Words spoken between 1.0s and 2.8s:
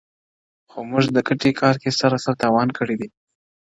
د ګټي کار کي سراسر تاوان